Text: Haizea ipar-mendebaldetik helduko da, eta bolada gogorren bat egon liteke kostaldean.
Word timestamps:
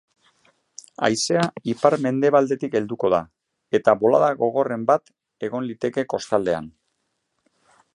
Haizea 1.07 1.43
ipar-mendebaldetik 1.73 2.79
helduko 2.81 3.13
da, 3.17 3.21
eta 3.81 3.97
bolada 4.03 4.33
gogorren 4.43 4.89
bat 4.93 5.17
egon 5.51 5.71
liteke 5.73 6.11
kostaldean. 6.17 6.77